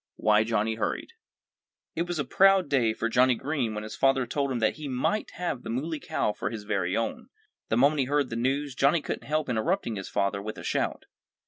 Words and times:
II 0.13 0.15
WHY 0.25 0.43
JOHNNIE 0.43 0.75
HURRIED 0.77 1.13
It 1.93 2.07
was 2.07 2.17
a 2.17 2.25
proud 2.25 2.69
day 2.69 2.91
for 2.91 3.07
Johnnie 3.07 3.35
Green 3.35 3.75
when 3.75 3.83
his 3.83 3.95
father 3.95 4.25
told 4.25 4.49
him 4.51 4.57
that 4.57 4.77
he 4.77 4.87
might 4.87 5.29
have 5.35 5.61
the 5.61 5.69
Muley 5.69 5.99
Cow 5.99 6.33
for 6.33 6.49
his 6.49 6.63
very 6.63 6.97
own. 6.97 7.29
The 7.69 7.77
moment 7.77 7.99
he 7.99 8.05
heard 8.05 8.31
the 8.31 8.35
news 8.35 8.73
Johnnie 8.73 9.03
couldn't 9.03 9.27
help 9.27 9.47
interrupting 9.47 9.97
his 9.97 10.09
father 10.09 10.41
with 10.41 10.57
a 10.57 10.63
shout. 10.63 11.05